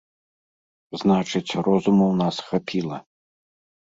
Значыць, 1.01 1.59
розуму 1.67 2.05
ў 2.13 2.21
нас 2.21 2.35
хапіла. 2.47 2.97